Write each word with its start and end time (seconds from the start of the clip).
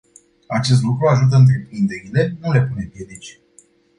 Acest 0.47 0.81
lucru 0.83 1.05
ajută 1.07 1.35
întreprinderile, 1.35 2.37
nu 2.41 2.51
le 2.51 2.67
pune 2.67 2.89
piedici. 2.93 3.39